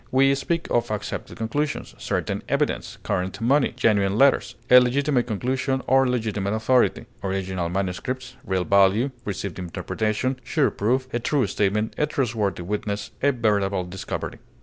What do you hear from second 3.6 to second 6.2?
genuine letters, a legitimate conclusion or